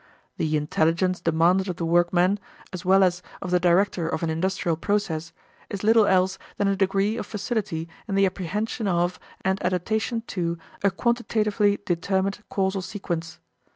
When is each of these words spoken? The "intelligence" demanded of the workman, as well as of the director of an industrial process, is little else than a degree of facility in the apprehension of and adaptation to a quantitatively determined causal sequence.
The 0.37 0.57
"intelligence" 0.57 1.19
demanded 1.21 1.67
of 1.69 1.75
the 1.75 1.85
workman, 1.85 2.39
as 2.73 2.83
well 2.83 3.03
as 3.03 3.21
of 3.39 3.51
the 3.51 3.59
director 3.59 4.09
of 4.09 4.23
an 4.23 4.31
industrial 4.31 4.75
process, 4.75 5.31
is 5.69 5.83
little 5.83 6.07
else 6.07 6.39
than 6.57 6.67
a 6.67 6.75
degree 6.75 7.17
of 7.17 7.27
facility 7.27 7.87
in 8.07 8.15
the 8.15 8.25
apprehension 8.25 8.87
of 8.87 9.19
and 9.45 9.63
adaptation 9.63 10.21
to 10.33 10.57
a 10.83 10.89
quantitatively 10.89 11.77
determined 11.85 12.41
causal 12.49 12.81
sequence. 12.81 13.37